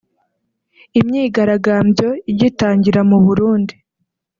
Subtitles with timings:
[0.99, 3.73] Imyigaragambyo igitangira mu Burundi